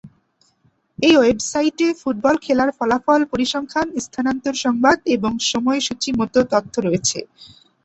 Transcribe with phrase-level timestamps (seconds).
[0.99, 7.19] এই ওয়েবসাইটে ফুটবল খেলার ফলাফল, পরিসংখ্যান, স্থানান্তর সংবাদ এবং সময়সূচী মতো তথ্য রয়েছে।